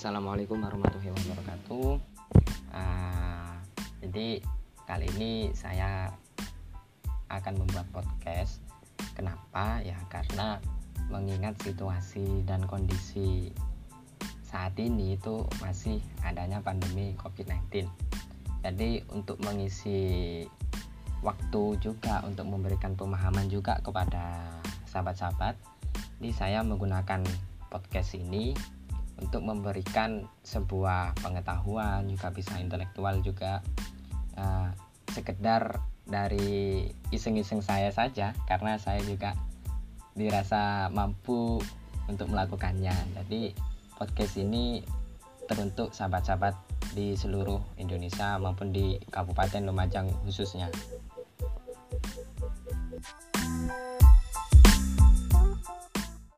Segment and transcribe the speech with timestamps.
[0.00, 2.00] Assalamualaikum warahmatullahi wabarakatuh.
[2.72, 3.52] Uh,
[4.00, 4.40] jadi
[4.88, 6.08] kali ini saya
[7.28, 8.64] akan membuat podcast.
[9.12, 9.84] Kenapa?
[9.84, 10.56] Ya karena
[11.12, 13.52] mengingat situasi dan kondisi
[14.40, 17.84] saat ini itu masih adanya pandemi COVID-19.
[18.64, 20.00] Jadi untuk mengisi
[21.20, 24.48] waktu juga untuk memberikan pemahaman juga kepada
[24.88, 25.60] sahabat-sahabat,
[26.24, 27.20] ini saya menggunakan
[27.68, 28.56] podcast ini
[29.20, 33.60] untuk memberikan sebuah pengetahuan juga bisa intelektual juga.
[34.34, 34.72] Uh,
[35.10, 39.34] sekedar dari iseng-iseng saya saja karena saya juga
[40.14, 41.62] dirasa mampu
[42.10, 42.94] untuk melakukannya.
[43.18, 43.54] Jadi
[43.94, 44.82] podcast ini
[45.46, 46.54] teruntuk sahabat-sahabat
[46.94, 50.70] di seluruh Indonesia maupun di Kabupaten Lumajang khususnya